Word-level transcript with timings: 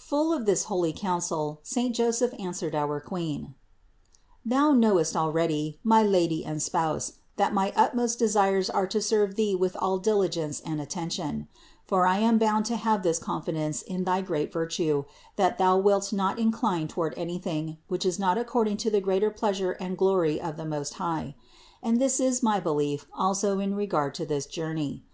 Full 0.00 0.32
of 0.32 0.46
this 0.46 0.64
holy 0.64 0.94
counsel 0.94 1.60
saint 1.62 1.94
Joseph 1.94 2.32
answered 2.38 2.74
our 2.74 3.00
Queen: 3.00 3.54
"Thou 4.42 4.72
knowest 4.72 5.14
already, 5.14 5.78
my 5.84 6.02
Lady 6.02 6.42
and 6.42 6.62
Spouse, 6.62 7.12
that 7.36 7.52
my 7.52 7.70
utmost 7.76 8.18
desires 8.18 8.70
are 8.70 8.86
to 8.86 9.02
serve 9.02 9.34
Thee 9.34 9.54
with 9.54 9.76
all 9.78 9.98
diligence 9.98 10.58
and 10.64 10.80
attention; 10.80 11.48
for 11.84 12.06
I 12.06 12.16
am 12.16 12.38
bound 12.38 12.64
to 12.64 12.76
have 12.76 13.02
this 13.02 13.18
confidence 13.18 13.82
in 13.82 14.04
thy 14.04 14.22
great 14.22 14.50
virtue, 14.54 15.04
that 15.36 15.58
Thou 15.58 15.76
wilt 15.76 16.14
not 16.14 16.38
incline 16.38 16.88
toward 16.88 17.12
anything, 17.18 17.76
which 17.88 18.06
is 18.06 18.18
not 18.18 18.38
according 18.38 18.78
to 18.78 18.90
the 18.90 19.02
greater 19.02 19.30
pleasure 19.30 19.72
and 19.72 19.98
glory 19.98 20.40
of 20.40 20.56
the 20.56 20.64
Most 20.64 20.94
High; 20.94 21.36
and 21.82 22.00
this 22.00 22.20
is 22.20 22.42
my 22.42 22.58
belief 22.58 23.04
also 23.12 23.58
in 23.58 23.74
regard 23.74 24.14
to 24.14 24.24
this 24.24 24.46
journey. 24.46 25.04